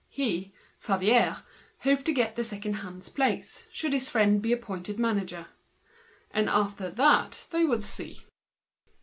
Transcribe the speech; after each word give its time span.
He, 0.09 0.51
Favier, 0.79 1.43
hoped 1.81 2.05
to 2.05 2.11
get 2.11 2.35
the 2.35 2.43
second 2.43 2.77
hand's 2.77 3.07
place, 3.07 3.67
should 3.71 3.93
his 3.93 4.09
friend 4.09 4.41
be 4.41 4.51
appointed 4.51 4.97
manager. 4.97 5.45
Then, 6.33 6.49
they 7.51 7.65
would 7.65 7.83
see. 7.83 8.21